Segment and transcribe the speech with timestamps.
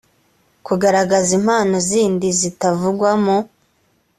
[0.65, 3.37] kugaragaza impamvu zindi zitavugwa mu